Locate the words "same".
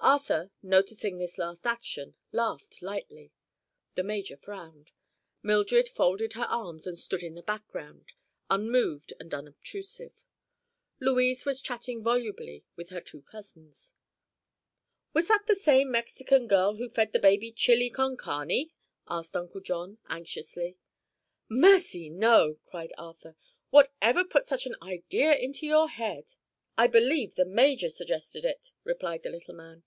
15.56-15.90